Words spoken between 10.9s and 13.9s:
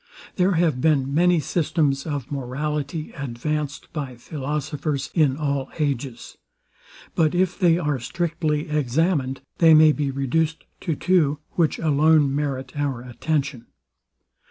two, which alone merit our attention.